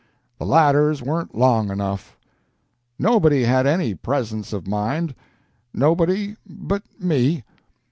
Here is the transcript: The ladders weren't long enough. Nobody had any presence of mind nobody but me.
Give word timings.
The 0.39 0.47
ladders 0.47 1.03
weren't 1.03 1.37
long 1.37 1.69
enough. 1.69 2.17
Nobody 2.97 3.43
had 3.43 3.67
any 3.67 3.93
presence 3.93 4.51
of 4.51 4.65
mind 4.65 5.13
nobody 5.75 6.35
but 6.49 6.81
me. 6.99 7.43